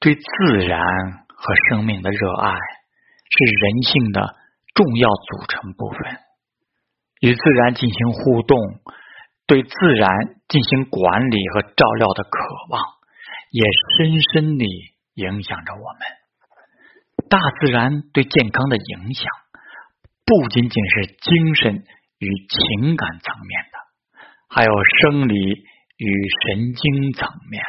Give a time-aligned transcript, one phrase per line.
[0.00, 0.80] 对自然
[1.28, 4.34] 和生命的热爱是人性的
[4.74, 6.18] 重要组成部分。
[7.20, 8.58] 与自然进行互动，
[9.46, 10.10] 对自然
[10.48, 12.30] 进行管理和照料的渴
[12.70, 12.82] 望，
[13.52, 13.64] 也
[13.96, 14.66] 深深地
[15.14, 16.00] 影响着我们。
[17.30, 19.24] 大自然对健康的影响，
[20.26, 21.84] 不仅仅是精神
[22.18, 23.78] 与情感层面的，
[24.48, 25.64] 还有生理
[26.04, 27.62] 与神经层面。